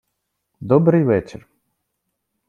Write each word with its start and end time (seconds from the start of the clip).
Добрий 0.59 1.03
вечір! 1.03 1.47